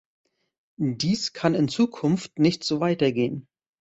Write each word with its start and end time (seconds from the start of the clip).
Dies 0.81 1.31
kann 1.31 1.53
in 1.53 1.67
Zukunft 1.67 2.39
nicht 2.39 2.63
so 2.63 2.79
weitergehen. 2.79 3.47